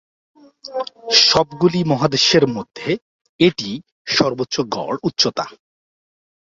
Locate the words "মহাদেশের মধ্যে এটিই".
1.83-3.75